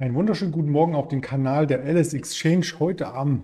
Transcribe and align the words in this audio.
Einen 0.00 0.14
wunderschönen 0.14 0.50
guten 0.50 0.70
Morgen 0.70 0.94
auf 0.94 1.08
den 1.08 1.20
Kanal 1.20 1.66
der 1.66 1.84
LS 1.84 2.14
Exchange 2.14 2.64
heute 2.78 3.12
am 3.12 3.42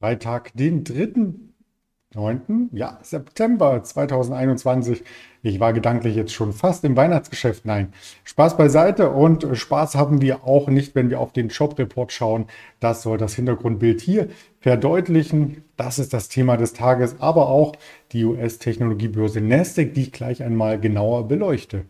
Freitag, 0.00 0.50
den 0.54 0.82
3.9. 0.82 2.70
Ja, 2.72 2.98
September 3.02 3.80
2021. 3.84 5.04
Ich 5.42 5.60
war 5.60 5.72
gedanklich 5.72 6.16
jetzt 6.16 6.32
schon 6.32 6.52
fast 6.52 6.82
im 6.82 6.96
Weihnachtsgeschäft. 6.96 7.66
Nein, 7.66 7.92
Spaß 8.24 8.56
beiseite 8.56 9.10
und 9.10 9.46
Spaß 9.52 9.94
haben 9.94 10.20
wir 10.20 10.42
auch 10.42 10.66
nicht, 10.66 10.96
wenn 10.96 11.08
wir 11.08 11.20
auf 11.20 11.32
den 11.32 11.50
Shop-Report 11.50 12.10
schauen. 12.10 12.46
Das 12.80 13.02
soll 13.02 13.16
das 13.16 13.36
Hintergrundbild 13.36 14.00
hier 14.00 14.26
verdeutlichen. 14.58 15.62
Das 15.76 16.00
ist 16.00 16.12
das 16.12 16.28
Thema 16.28 16.56
des 16.56 16.72
Tages, 16.72 17.20
aber 17.20 17.48
auch 17.48 17.76
die 18.10 18.24
US-Technologiebörse 18.24 19.40
Nasdaq, 19.40 19.94
die 19.94 20.02
ich 20.02 20.12
gleich 20.12 20.42
einmal 20.42 20.80
genauer 20.80 21.28
beleuchte. 21.28 21.84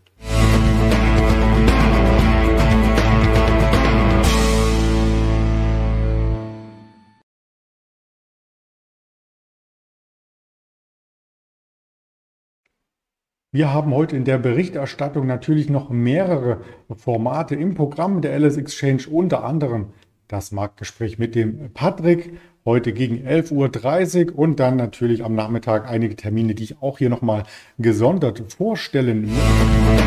Wir 13.55 13.71
haben 13.71 13.93
heute 13.93 14.15
in 14.15 14.25
der 14.25 14.39
Berichterstattung 14.39 15.27
natürlich 15.27 15.69
noch 15.69 15.91
mehrere 15.91 16.61
Formate 16.97 17.53
im 17.53 17.75
Programm 17.75 18.21
der 18.21 18.35
LS 18.39 18.57
Exchange, 18.57 19.03
unter 19.11 19.43
anderem 19.43 19.89
das 20.27 20.51
Marktgespräch 20.51 21.19
mit 21.19 21.35
dem 21.35 21.71
Patrick 21.71 22.33
heute 22.65 22.93
gegen 22.93 23.27
11.30 23.27 24.31
Uhr 24.31 24.39
und 24.39 24.59
dann 24.59 24.75
natürlich 24.75 25.23
am 25.23 25.35
Nachmittag 25.35 25.87
einige 25.87 26.15
Termine, 26.15 26.55
die 26.55 26.63
ich 26.63 26.81
auch 26.81 26.97
hier 26.97 27.11
nochmal 27.11 27.43
gesondert 27.77 28.41
vorstellen 28.57 29.27
möchte. 29.27 30.03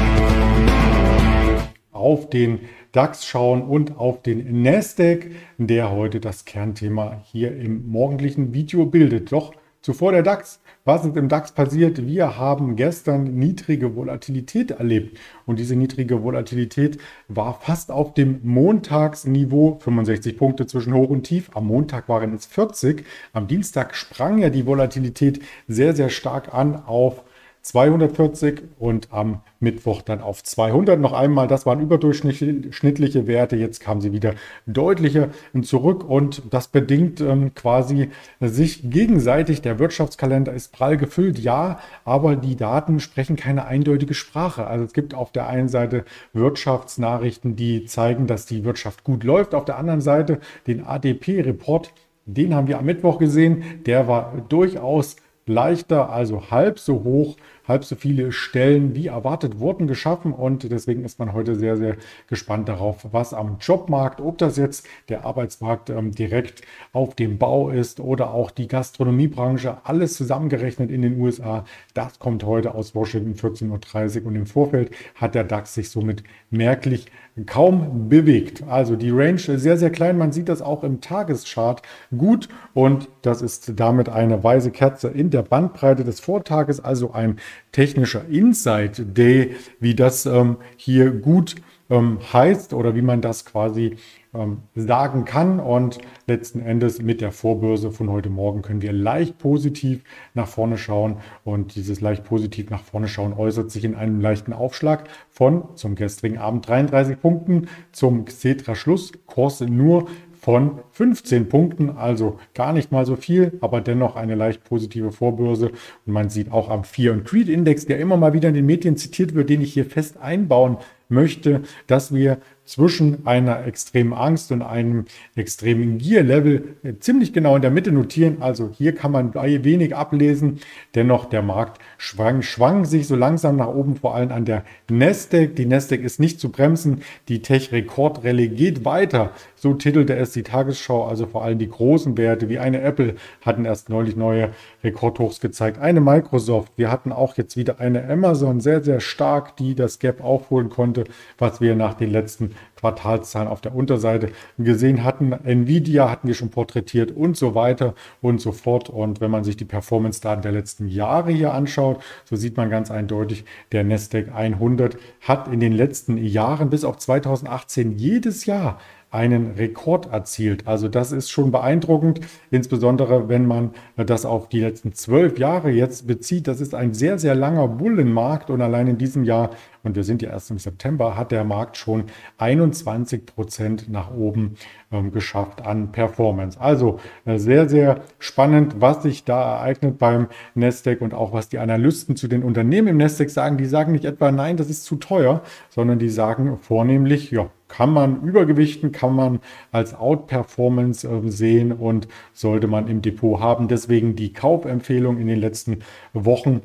Auf 1.93 2.29
den 2.29 2.59
DAX 2.91 3.27
schauen 3.27 3.63
und 3.63 3.97
auf 3.97 4.23
den 4.23 4.63
Nasdaq, 4.63 5.31
der 5.57 5.93
heute 5.93 6.19
das 6.19 6.47
Kernthema 6.47 7.23
hier 7.23 7.57
im 7.57 7.89
morgendlichen 7.89 8.53
Video 8.53 8.87
bildet. 8.87 9.31
Doch 9.31 9.53
Zuvor 9.87 10.11
der 10.11 10.25
DAX. 10.25 10.59
Was 10.85 11.05
ist 11.05 11.17
im 11.17 11.29
DAX 11.29 11.53
passiert? 11.53 12.05
Wir 12.05 12.39
haben 12.39 12.75
gestern 12.75 13.39
niedrige 13.39 13.95
Volatilität 13.95 14.73
erlebt. 14.73 15.17
Und 15.45 15.61
diese 15.61 15.77
niedrige 15.77 16.25
Volatilität 16.25 16.99
war 17.29 17.61
fast 17.61 17.93
auf 17.93 18.13
dem 18.13 18.41
Montagsniveau. 18.43 19.79
65 19.79 20.37
Punkte 20.37 20.67
zwischen 20.67 20.93
Hoch 20.93 21.09
und 21.09 21.23
Tief. 21.23 21.51
Am 21.55 21.69
Montag 21.69 22.09
waren 22.09 22.35
es 22.35 22.47
40. 22.47 23.05
Am 23.33 23.47
Dienstag 23.47 23.95
sprang 23.95 24.39
ja 24.39 24.51
die 24.51 24.67
Volatilität 24.67 25.41
sehr, 25.69 25.95
sehr 25.95 26.09
stark 26.09 26.53
an 26.53 26.83
auf 26.85 27.23
240 27.67 28.63
und 28.79 29.09
am 29.11 29.41
Mittwoch 29.59 30.01
dann 30.03 30.21
auf 30.21 30.45
200 30.45 31.01
noch 31.01 31.13
einmal. 31.13 31.49
Das 31.49 31.67
waren 31.67 31.81
überdurchschnittliche 31.81 33.27
Werte. 33.27 33.57
Jetzt 33.57 33.81
kamen 33.81 34.01
sie 34.01 34.13
wieder 34.13 34.35
deutlicher 34.67 35.31
zurück 35.63 36.09
und 36.09 36.43
das 36.51 36.69
bedingt 36.69 37.21
ähm, 37.21 37.55
quasi 37.55 38.11
sich 38.41 38.89
gegenseitig. 38.89 39.63
Der 39.63 39.81
Wirtschaftskalender 39.81 40.53
ist 40.53 40.71
prall 40.71 40.97
gefüllt, 40.97 41.41
ja, 41.41 41.81
aber 42.05 42.37
die 42.37 42.55
Daten 42.55 43.01
sprechen 43.01 43.35
keine 43.35 43.67
eindeutige 43.67 44.15
Sprache. 44.15 44.69
Also 44.69 44.85
es 44.85 44.93
gibt 44.93 45.13
auf 45.15 45.33
der 45.33 45.49
einen 45.49 45.69
Seite 45.69 46.05
Wirtschaftsnachrichten, 46.35 47.57
die 47.57 47.85
zeigen, 47.87 48.29
dass 48.29 48.47
die 48.47 48.65
Wirtschaft 48.65 49.03
gut 49.03 49.25
läuft. 49.25 49.57
Auf 49.57 49.65
der 49.65 49.77
anderen 49.77 50.01
Seite 50.01 50.39
den 50.69 50.87
ADP-Report, 50.87 51.93
den 52.27 52.55
haben 52.55 52.69
wir 52.69 52.79
am 52.79 52.85
Mittwoch 52.85 53.19
gesehen. 53.19 53.65
Der 53.87 54.07
war 54.07 54.45
durchaus 54.49 55.17
leichter, 55.47 56.11
also 56.11 56.51
halb 56.51 56.79
so 56.79 57.05
hoch 57.05 57.37
halb 57.67 57.85
so 57.85 57.97
viele 57.97 58.33
Stellen 58.33 58.95
wie 58.95 59.09
erwartet 59.09 59.59
wurden 59.59 59.87
geschaffen. 59.87 60.33
Und 60.33 60.71
deswegen 60.71 61.05
ist 61.05 61.19
man 61.19 61.33
heute 61.33 61.57
sehr, 61.57 61.77
sehr 61.77 61.97
gespannt 62.29 62.69
darauf, 62.69 63.07
was 63.13 63.35
am 63.35 63.59
Jobmarkt, 63.61 64.21
ob 64.21 64.39
das 64.39 64.57
jetzt 64.57 64.87
der 65.09 65.25
Arbeitsmarkt 65.25 65.91
ähm, 65.91 66.13
direkt 66.13 66.63
auf 66.93 67.15
dem 67.15 67.39
Bau 67.39 67.71
ist 67.71 68.01
oder 68.01 68.33
auch 68.33 68.51
die 68.51 68.69
Gastronomiebranche, 68.69 69.79
alles 69.85 70.15
zusammengerechnet 70.15 70.91
in 70.91 71.03
den 71.03 71.21
USA, 71.21 71.65
das 71.95 72.19
kommt 72.19 72.45
heute 72.45 72.75
aus 72.75 72.95
Washington 72.95 73.35
14.30 73.35 74.21
Uhr 74.21 74.27
und 74.27 74.37
im 74.37 74.47
Vorfeld 74.47 74.91
hat 75.15 75.35
der 75.35 75.45
DAX 75.45 75.75
sich 75.75 75.91
somit 75.91 76.23
merklich 76.51 77.07
kaum 77.45 78.09
bewegt. 78.09 78.63
Also 78.67 78.97
die 78.97 79.11
Range 79.11 79.39
sehr, 79.39 79.77
sehr 79.77 79.91
klein. 79.91 80.17
Man 80.17 80.33
sieht 80.33 80.49
das 80.49 80.63
auch 80.63 80.83
im 80.85 81.01
Tageschart 81.03 81.83
gut. 82.17 82.49
Und 82.73 83.09
das 83.21 83.43
ist 83.43 83.79
damit 83.79 84.09
eine 84.09 84.43
weiße 84.43 84.71
Kerze 84.71 85.09
in 85.09 85.29
der 85.31 85.43
Bandbreite 85.43 86.05
des 86.05 86.21
Vortages, 86.21 86.81
also 86.81 87.13
ein 87.13 87.37
technischer 87.73 88.27
Insight 88.29 89.17
Day, 89.17 89.57
wie 89.81 89.95
das 89.95 90.27
ähm, 90.27 90.57
hier 90.77 91.11
gut 91.11 91.57
ähm, 91.91 92.19
heißt 92.33 92.75
oder 92.75 92.95
wie 92.95 93.03
man 93.03 93.21
das 93.21 93.45
quasi 93.45 93.97
ähm, 94.35 94.59
sagen 94.75 95.25
kann. 95.25 95.61
Und 95.61 95.99
letzten 96.27 96.61
Endes 96.61 97.01
mit 97.01 97.21
der 97.21 97.33
Vorbörse 97.33 97.91
von 97.91 98.11
heute 98.11 98.31
Morgen 98.31 98.63
können 98.63 98.83
wir 98.83 98.93
leicht 98.93 99.39
positiv 99.39 100.03
nach 100.35 100.49
vorne 100.49 100.79
schauen. 100.79 101.19
Und 101.45 101.75
dieses 101.75 102.01
leicht 102.01 102.25
positiv 102.25 102.71
nach 102.71 102.83
vorne 102.83 103.09
schauen 103.09 103.33
äußert 103.33 103.71
sich 103.71 103.85
in 103.85 103.95
einem 103.95 104.21
leichten 104.21 104.53
Aufschlag 104.53 105.09
von 105.31 105.77
zum 105.77 105.95
gestrigen 105.95 106.39
Abend 106.39 106.69
33 106.69 107.21
Punkten 107.21 107.69
zum 107.93 108.25
Xetra 108.25 108.75
Schlusskurs 108.75 109.61
nur 109.61 110.09
von 110.47 110.79
15 110.93 111.49
Punkten, 111.49 111.91
also 111.91 112.39
gar 112.55 112.73
nicht 112.73 112.93
mal 112.93 113.05
so 113.05 113.17
viel, 113.17 113.59
aber 113.63 113.81
dennoch 113.81 114.15
eine 114.15 114.37
leicht 114.37 114.63
positive 114.63 115.11
Vorbörse. 115.11 115.73
Und 116.07 116.13
man 116.13 116.31
sieht 116.31 116.53
auch 116.53 116.71
am 116.71 116.85
Fear 116.85 117.15
and 117.15 117.25
Creed 117.25 117.49
Index, 117.49 117.87
der 117.87 117.99
immer 117.99 118.17
mal 118.17 118.33
wieder 118.33 118.51
in 118.51 118.55
den 118.55 118.65
Medien 118.65 118.97
zitiert 118.97 119.35
wird, 119.35 119.51
den 119.51 119.61
ich 119.61 119.73
hier 119.73 119.87
fest 119.87 120.19
einbauen 120.19 120.77
möchte, 121.09 121.63
dass 121.87 122.15
wir 122.15 122.39
zwischen 122.67 123.27
einer 123.27 123.65
extremen 123.65 124.13
Angst 124.13 124.53
und 124.53 124.61
einem 124.61 125.05
extremen 125.37 125.99
Gier-Level 125.99 126.77
ziemlich 126.99 127.33
genau 127.33 127.57
in 127.57 127.63
der 127.63 127.71
Mitte 127.71 127.93
notieren. 127.93 128.39
Also 128.41 128.71
hier 128.77 128.95
kann 128.95 129.13
man 129.13 129.35
wenig 129.35 129.95
ablesen. 129.95 130.59
Dennoch 130.95 131.27
der 131.27 131.43
Markt 131.43 131.81
schwang, 131.97 132.43
schwang 132.43 132.85
sich 132.85 133.07
so 133.07 133.15
langsam 133.15 133.57
nach 133.57 133.69
oben, 133.69 133.97
vor 133.97 134.15
allem 134.15 134.33
an 134.33 134.45
der 134.45 134.65
Nasdaq. 134.91 135.55
Die 135.55 135.67
Nasdaq 135.67 136.03
ist 136.03 136.19
nicht 136.19 136.41
zu 136.41 136.51
bremsen. 136.51 137.03
Die 137.29 137.41
Tech-Rekordrallye 137.41 138.49
geht 138.49 138.85
weiter. 138.85 139.31
So 139.55 139.75
titelte 139.75 140.17
es 140.17 140.33
die 140.33 140.43
Tagesschau. 140.43 141.07
Also 141.07 141.27
vor 141.27 141.45
allem 141.45 141.59
die 141.61 141.71
großen 141.71 142.19
Werte 142.19 142.49
wie 142.49 142.59
eine 142.59 142.81
Apple 142.81 143.15
hatten 143.43 143.65
erst 143.65 143.91
neulich 143.91 144.17
neue 144.17 144.51
Rekordhochs 144.83 145.41
gezeigt. 145.41 145.79
Eine 145.79 146.01
Microsoft. 146.01 146.73
Wir 146.77 146.91
hatten 146.91 147.13
auch 147.13 147.37
jetzt 147.37 147.57
wieder 147.57 147.79
eine 147.79 148.09
Amazon 148.09 148.61
sehr, 148.61 148.83
sehr 148.83 148.99
stark, 148.99 149.57
die 149.57 149.77
das 149.77 150.01
Gap 150.01 150.23
aufholen 150.23 150.69
konnte, 150.69 150.96
was 151.39 151.61
wir 151.61 151.75
nach 151.75 151.95
den 151.95 152.11
letzten 152.11 152.55
Quartalszahlen 152.77 153.49
auf 153.49 153.61
der 153.61 153.75
Unterseite 153.75 154.31
gesehen 154.59 155.03
hatten. 155.03 155.33
Nvidia 155.33 156.11
hatten 156.11 156.29
wir 156.29 156.35
schon 156.35 156.51
porträtiert 156.51 157.11
und 157.11 157.37
so 157.37 157.55
weiter 157.55 157.95
und 158.21 158.41
so 158.41 158.53
fort. 158.53 158.89
Und 158.89 159.21
wenn 159.21 159.31
man 159.31 159.45
sich 159.45 159.57
die 159.57 159.65
Performance-Daten 159.65 160.43
der 160.43 160.53
letzten 160.53 160.87
Jahre 160.87 161.33
hier 161.33 161.55
anschaut, 161.55 162.03
so 162.25 162.37
sieht 162.37 162.57
man 162.57 162.71
ganz 162.71 162.91
eindeutig, 162.91 163.45
der 163.73 163.83
Nasdaq 163.83 164.35
100 164.35 164.97
hat 165.21 165.49
in 165.49 165.61
den 165.61 165.73
letzten 165.73 166.19
Jahren 166.19 166.71
bis 166.71 166.85
auf 166.85 166.99
2018 166.99 167.93
jedes 167.99 168.47
Jahr 168.47 168.79
einen 169.09 169.53
Rekord 169.53 170.13
erzielt. 170.13 170.67
Also 170.67 170.89
das 170.89 171.13
ist 171.13 171.31
schon 171.31 171.51
beeindruckend, 171.51 172.21
insbesondere 172.51 173.29
wenn 173.31 173.47
man 173.47 173.71
das 173.97 174.27
auf 174.27 174.49
die 174.49 174.61
letzten 174.61 174.93
zwölf 174.93 175.39
Jahre 175.39 175.71
jetzt 175.71 176.07
bezieht. 176.07 176.49
Das 176.49 176.61
ist 176.61 176.75
ein 176.75 176.93
sehr, 176.93 177.19
sehr 177.19 177.35
langer 177.35 177.67
Bullenmarkt 177.69 178.51
und 178.51 178.61
allein 178.61 178.89
in 178.89 178.99
diesem 178.99 179.25
Jahr, 179.25 179.51
und 179.85 179.95
wir 179.95 180.05
sind 180.05 180.21
ja 180.21 180.31
erst 180.31 180.51
im 180.51 180.59
September, 180.59 181.17
hat 181.17 181.31
der 181.31 181.45
Markt 181.45 181.79
schon 181.79 182.05
21 182.37 182.76
Prozent 182.85 183.89
nach 183.89 184.13
oben 184.15 184.57
ähm, 184.93 185.13
geschafft 185.13 185.65
an 185.65 185.93
Performance. 185.93 186.61
Also 186.61 187.01
äh, 187.25 187.39
sehr, 187.39 187.69
sehr 187.69 188.03
spannend, 188.19 188.77
was 188.81 189.03
sich 189.03 189.25
da 189.25 189.57
ereignet 189.57 189.99
beim 189.99 190.29
Nasdaq 190.55 191.01
und 191.01 191.15
auch 191.15 191.33
was 191.33 191.49
die 191.49 191.59
Analysten 191.59 192.17
zu 192.17 192.29
den 192.29 192.43
Unternehmen 192.43 192.89
im 192.89 192.97
Nasdaq 192.99 193.31
sagen. 193.31 193.57
Die 193.57 193.67
sagen 193.67 193.93
nicht 193.93 194.05
etwa, 194.05 194.31
nein, 194.31 194.57
das 194.57 194.71
ist 194.71 194.85
zu 194.85 194.97
teuer, 194.97 195.43
sondern 195.71 195.99
die 195.99 196.11
sagen 196.11 196.59
vornehmlich, 196.59 197.31
ja, 197.31 197.51
kann 197.69 197.91
man 197.91 198.23
übergewichten, 198.23 198.93
kann 198.93 199.15
man 199.15 199.41
als 199.73 199.95
Outperformance 199.95 201.07
äh, 201.09 201.29
sehen 201.31 201.73
und 201.73 202.09
sollte 202.33 202.69
man 202.69 202.89
im 202.89 203.03
Depot 203.03 203.41
haben. 203.41 203.69
Deswegen 203.69 204.17
die 204.17 204.33
Kaufempfehlung 204.33 205.19
in 205.19 205.27
den 205.27 205.41
letzten 205.41 205.81
Wochen 206.13 206.63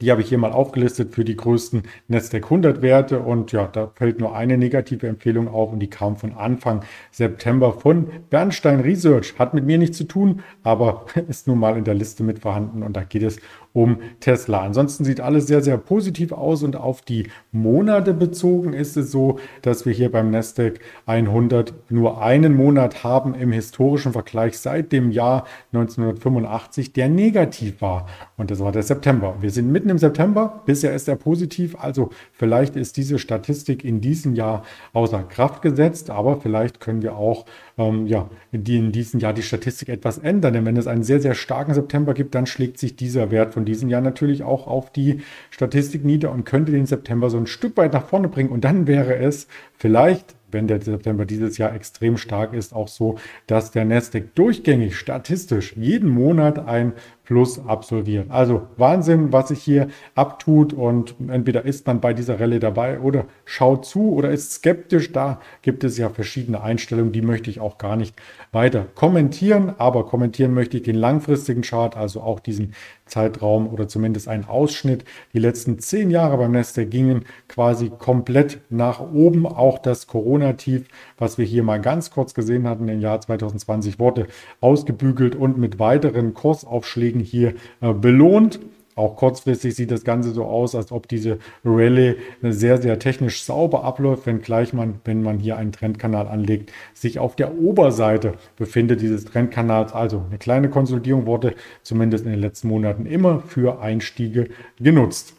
die 0.00 0.12
habe 0.12 0.22
ich 0.22 0.28
hier 0.28 0.38
mal 0.38 0.52
aufgelistet 0.52 1.12
für 1.12 1.24
die 1.24 1.34
größten 1.34 1.82
Nasdaq 2.06 2.44
100 2.44 2.82
Werte 2.82 3.18
und 3.18 3.50
ja, 3.50 3.66
da 3.66 3.90
fällt 3.94 4.20
nur 4.20 4.36
eine 4.36 4.56
negative 4.56 5.08
Empfehlung 5.08 5.48
auf 5.48 5.72
und 5.72 5.80
die 5.80 5.90
kam 5.90 6.16
von 6.16 6.34
Anfang 6.34 6.84
September 7.10 7.72
von 7.72 8.08
Bernstein 8.30 8.80
Research. 8.80 9.34
Hat 9.40 9.54
mit 9.54 9.66
mir 9.66 9.76
nichts 9.76 9.98
zu 9.98 10.04
tun, 10.04 10.42
aber 10.62 11.06
ist 11.28 11.48
nun 11.48 11.58
mal 11.58 11.76
in 11.76 11.82
der 11.82 11.94
Liste 11.94 12.22
mit 12.22 12.38
vorhanden 12.38 12.84
und 12.84 12.96
da 12.96 13.02
geht 13.02 13.24
es 13.24 13.40
um 13.72 13.98
Tesla. 14.20 14.62
Ansonsten 14.62 15.04
sieht 15.04 15.20
alles 15.20 15.46
sehr, 15.46 15.62
sehr 15.62 15.78
positiv 15.78 16.32
aus 16.32 16.62
und 16.62 16.76
auf 16.76 17.02
die 17.02 17.28
Monate 17.52 18.14
bezogen 18.14 18.72
ist 18.72 18.96
es 18.96 19.12
so, 19.12 19.38
dass 19.62 19.86
wir 19.86 19.92
hier 19.92 20.10
beim 20.10 20.30
Nasdaq 20.30 20.80
100 21.06 21.74
nur 21.90 22.22
einen 22.22 22.56
Monat 22.56 23.04
haben 23.04 23.34
im 23.34 23.52
historischen 23.52 24.12
Vergleich 24.12 24.58
seit 24.58 24.92
dem 24.92 25.10
Jahr 25.10 25.44
1985, 25.72 26.92
der 26.92 27.08
negativ 27.08 27.80
war. 27.80 28.06
Und 28.36 28.50
das 28.50 28.60
war 28.60 28.72
der 28.72 28.82
September. 28.82 29.36
Wir 29.40 29.50
sind 29.50 29.70
mitten 29.70 29.90
im 29.90 29.98
September. 29.98 30.62
Bisher 30.66 30.94
ist 30.94 31.08
er 31.08 31.16
positiv. 31.16 31.76
Also 31.78 32.10
vielleicht 32.32 32.76
ist 32.76 32.96
diese 32.96 33.18
Statistik 33.18 33.84
in 33.84 34.00
diesem 34.00 34.34
Jahr 34.34 34.64
außer 34.92 35.22
Kraft 35.24 35.62
gesetzt, 35.62 36.10
aber 36.10 36.40
vielleicht 36.40 36.80
können 36.80 37.02
wir 37.02 37.16
auch 37.16 37.44
ähm, 37.76 38.06
ja, 38.06 38.28
in 38.52 38.92
diesem 38.92 39.20
Jahr 39.20 39.32
die 39.32 39.42
Statistik 39.42 39.88
etwas 39.88 40.18
ändern. 40.18 40.54
Denn 40.54 40.66
wenn 40.66 40.76
es 40.76 40.86
einen 40.86 41.04
sehr, 41.04 41.20
sehr 41.20 41.34
starken 41.34 41.74
September 41.74 42.14
gibt, 42.14 42.34
dann 42.34 42.46
schlägt 42.46 42.78
sich 42.78 42.96
dieser 42.96 43.30
Wert 43.30 43.54
von 43.58 43.64
diesem 43.64 43.88
Jahr 43.88 44.00
natürlich 44.00 44.44
auch 44.44 44.68
auf 44.68 44.92
die 44.92 45.20
Statistik 45.50 46.04
nieder 46.04 46.30
und 46.30 46.44
könnte 46.44 46.70
den 46.70 46.86
September 46.86 47.28
so 47.28 47.38
ein 47.38 47.48
Stück 47.48 47.76
weit 47.76 47.92
nach 47.92 48.06
vorne 48.06 48.28
bringen. 48.28 48.50
Und 48.50 48.62
dann 48.62 48.86
wäre 48.86 49.16
es 49.16 49.48
vielleicht 49.76 50.36
wenn 50.50 50.66
der 50.66 50.80
September 50.80 51.26
dieses 51.26 51.58
Jahr 51.58 51.74
extrem 51.74 52.16
stark 52.16 52.54
ist, 52.54 52.72
auch 52.72 52.88
so, 52.88 53.18
dass 53.46 53.70
der 53.70 53.84
Nasdaq 53.84 54.34
durchgängig 54.34 54.96
statistisch 54.96 55.76
jeden 55.76 56.08
Monat 56.08 56.58
ein 56.58 56.94
Plus 57.28 57.60
absolviert. 57.66 58.30
Also 58.30 58.68
Wahnsinn, 58.78 59.34
was 59.34 59.48
sich 59.48 59.62
hier 59.62 59.88
abtut 60.14 60.72
und 60.72 61.14
entweder 61.28 61.66
ist 61.66 61.86
man 61.86 62.00
bei 62.00 62.14
dieser 62.14 62.40
Rallye 62.40 62.58
dabei 62.58 63.00
oder 63.00 63.26
schaut 63.44 63.84
zu 63.84 64.14
oder 64.14 64.30
ist 64.30 64.50
skeptisch. 64.50 65.12
Da 65.12 65.38
gibt 65.60 65.84
es 65.84 65.98
ja 65.98 66.08
verschiedene 66.08 66.62
Einstellungen, 66.62 67.12
die 67.12 67.20
möchte 67.20 67.50
ich 67.50 67.60
auch 67.60 67.76
gar 67.76 67.96
nicht 67.96 68.14
weiter 68.50 68.86
kommentieren, 68.94 69.74
aber 69.76 70.06
kommentieren 70.06 70.54
möchte 70.54 70.78
ich 70.78 70.84
den 70.84 70.94
langfristigen 70.94 71.60
Chart, 71.60 71.98
also 71.98 72.22
auch 72.22 72.40
diesen 72.40 72.72
Zeitraum 73.04 73.68
oder 73.68 73.88
zumindest 73.88 74.28
einen 74.28 74.44
Ausschnitt. 74.44 75.04
Die 75.32 75.38
letzten 75.38 75.78
zehn 75.78 76.10
Jahre 76.10 76.38
beim 76.38 76.52
Nasdaq 76.52 76.90
gingen 76.90 77.24
quasi 77.48 77.90
komplett 77.90 78.60
nach 78.70 79.00
oben. 79.00 79.46
Auch 79.46 79.78
das 79.78 80.06
Corona-Tief, 80.06 80.86
was 81.18 81.38
wir 81.38 81.44
hier 81.44 81.62
mal 81.62 81.80
ganz 81.80 82.10
kurz 82.10 82.34
gesehen 82.34 82.68
hatten 82.68 82.88
im 82.88 83.00
Jahr 83.00 83.20
2020, 83.20 83.98
wurde 83.98 84.28
ausgebügelt 84.60 85.34
und 85.34 85.58
mit 85.58 85.78
weiteren 85.78 86.34
Kursaufschlägen 86.34 87.17
hier 87.20 87.54
äh, 87.80 87.92
belohnt. 87.92 88.60
Auch 88.98 89.14
kurzfristig 89.14 89.76
sieht 89.76 89.92
das 89.92 90.02
Ganze 90.02 90.32
so 90.32 90.44
aus, 90.44 90.74
als 90.74 90.90
ob 90.90 91.06
diese 91.06 91.38
Rallye 91.64 92.16
sehr, 92.42 92.82
sehr 92.82 92.98
technisch 92.98 93.44
sauber 93.44 93.84
abläuft, 93.84 94.26
wenngleich 94.26 94.72
man, 94.72 94.96
wenn 95.04 95.22
man 95.22 95.38
hier 95.38 95.56
einen 95.56 95.70
Trendkanal 95.70 96.26
anlegt, 96.26 96.72
sich 96.94 97.20
auf 97.20 97.36
der 97.36 97.56
Oberseite 97.56 98.34
befindet 98.56 99.00
dieses 99.00 99.24
Trendkanals. 99.24 99.92
Also 99.92 100.24
eine 100.28 100.38
kleine 100.38 100.68
Konsolidierung 100.68 101.26
wurde 101.26 101.54
zumindest 101.84 102.24
in 102.24 102.32
den 102.32 102.40
letzten 102.40 102.66
Monaten 102.66 103.06
immer 103.06 103.38
für 103.38 103.80
Einstiege 103.80 104.48
genutzt. 104.80 105.37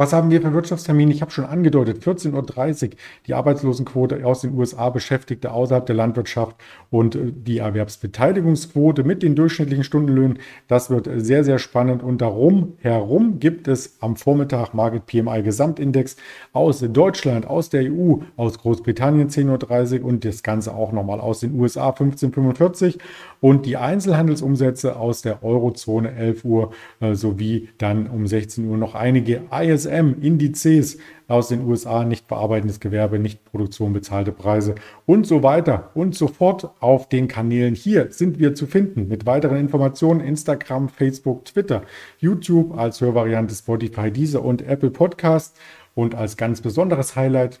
Was 0.00 0.14
haben 0.14 0.30
wir 0.30 0.40
für 0.40 0.54
Wirtschaftstermine? 0.54 1.12
Ich 1.12 1.20
habe 1.20 1.30
schon 1.30 1.44
angedeutet, 1.44 2.02
14.30 2.02 2.32
Uhr 2.84 2.90
die 3.26 3.34
Arbeitslosenquote 3.34 4.24
aus 4.24 4.40
den 4.40 4.54
USA, 4.54 4.88
Beschäftigte 4.88 5.52
außerhalb 5.52 5.84
der 5.84 5.94
Landwirtschaft 5.94 6.56
und 6.88 7.16
äh, 7.16 7.30
die 7.30 7.58
Erwerbsbeteiligungsquote 7.58 9.04
mit 9.04 9.22
den 9.22 9.34
durchschnittlichen 9.34 9.84
Stundenlöhnen. 9.84 10.38
Das 10.68 10.88
wird 10.88 11.06
sehr, 11.16 11.44
sehr 11.44 11.58
spannend. 11.58 12.02
Und 12.02 12.22
darum 12.22 12.78
herum 12.78 13.40
gibt 13.40 13.68
es 13.68 13.98
am 14.00 14.16
Vormittag 14.16 14.72
Market 14.72 15.04
PMI 15.04 15.42
Gesamtindex 15.42 16.16
aus 16.54 16.80
Deutschland, 16.80 17.46
aus 17.46 17.68
der 17.68 17.92
EU, 17.92 18.20
aus 18.38 18.58
Großbritannien 18.58 19.28
10.30 19.28 20.00
Uhr 20.00 20.06
und 20.06 20.24
das 20.24 20.42
Ganze 20.42 20.74
auch 20.74 20.92
nochmal 20.92 21.20
aus 21.20 21.40
den 21.40 21.60
USA 21.60 21.90
15.45 21.90 22.94
Uhr 22.94 23.00
und 23.40 23.66
die 23.66 23.76
Einzelhandelsumsätze 23.76 24.96
aus 24.96 25.22
der 25.22 25.42
Eurozone 25.42 26.14
11 26.14 26.44
Uhr 26.44 26.70
äh, 27.00 27.14
sowie 27.14 27.68
dann 27.78 28.06
um 28.06 28.26
16 28.26 28.66
Uhr 28.68 28.76
noch 28.76 28.94
einige 28.94 29.42
ISM-Indizes 29.50 30.98
aus 31.28 31.48
den 31.48 31.66
USA, 31.66 32.04
nicht 32.04 32.26
verarbeitendes 32.26 32.80
Gewerbe, 32.80 33.18
nicht 33.18 33.44
Produktion, 33.44 33.92
bezahlte 33.92 34.32
Preise 34.32 34.74
und 35.06 35.26
so 35.26 35.42
weiter 35.42 35.90
und 35.94 36.14
so 36.14 36.26
fort. 36.26 36.70
Auf 36.80 37.08
den 37.08 37.28
Kanälen 37.28 37.74
hier 37.74 38.10
sind 38.10 38.38
wir 38.38 38.54
zu 38.54 38.66
finden 38.66 39.08
mit 39.08 39.26
weiteren 39.26 39.56
Informationen 39.56 40.20
Instagram, 40.20 40.88
Facebook, 40.88 41.44
Twitter, 41.44 41.82
YouTube 42.18 42.76
als 42.76 43.00
Hörvariante 43.00 43.54
Spotify, 43.54 44.10
Deezer 44.10 44.44
und 44.44 44.62
Apple 44.62 44.90
Podcast 44.90 45.56
und 45.94 46.14
als 46.14 46.36
ganz 46.36 46.60
besonderes 46.60 47.16
Highlight 47.16 47.60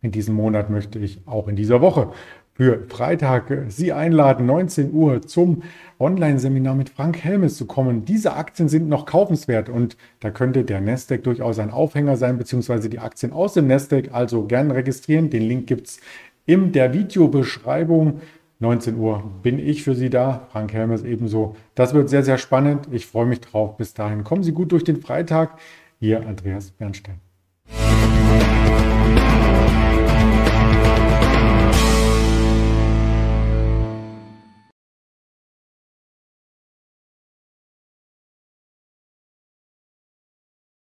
in 0.00 0.10
diesem 0.10 0.34
Monat 0.34 0.68
möchte 0.68 0.98
ich 0.98 1.20
auch 1.26 1.46
in 1.46 1.54
dieser 1.54 1.80
Woche 1.80 2.10
für 2.54 2.84
Freitag 2.88 3.50
Sie 3.68 3.92
einladen, 3.92 4.46
19 4.46 4.92
Uhr 4.92 5.22
zum 5.22 5.62
Online-Seminar 5.98 6.74
mit 6.74 6.90
Frank 6.90 7.22
Helmes 7.22 7.56
zu 7.56 7.66
kommen. 7.66 8.04
Diese 8.04 8.34
Aktien 8.34 8.68
sind 8.68 8.88
noch 8.88 9.06
kaufenswert 9.06 9.68
und 9.68 9.96
da 10.20 10.30
könnte 10.30 10.64
der 10.64 10.80
Nasdaq 10.80 11.22
durchaus 11.22 11.58
ein 11.58 11.70
Aufhänger 11.70 12.16
sein, 12.16 12.38
beziehungsweise 12.38 12.88
die 12.88 12.98
Aktien 12.98 13.32
aus 13.32 13.54
dem 13.54 13.66
Nasdaq. 13.66 14.10
Also 14.12 14.44
gern 14.44 14.70
registrieren. 14.70 15.30
Den 15.30 15.42
Link 15.42 15.66
gibt 15.66 15.88
es 15.88 16.00
in 16.44 16.72
der 16.72 16.92
Videobeschreibung. 16.92 18.20
19 18.58 18.96
Uhr 18.96 19.24
bin 19.42 19.58
ich 19.58 19.82
für 19.82 19.94
Sie 19.94 20.08
da, 20.08 20.46
Frank 20.52 20.72
Helmes 20.72 21.02
ebenso. 21.02 21.56
Das 21.74 21.94
wird 21.94 22.08
sehr, 22.08 22.22
sehr 22.22 22.38
spannend. 22.38 22.86
Ich 22.92 23.06
freue 23.06 23.26
mich 23.26 23.40
drauf. 23.40 23.76
Bis 23.76 23.92
dahin 23.94 24.22
kommen 24.22 24.44
Sie 24.44 24.52
gut 24.52 24.70
durch 24.70 24.84
den 24.84 25.00
Freitag. 25.00 25.58
Ihr 25.98 26.26
Andreas 26.26 26.70
Bernstein. 26.70 27.20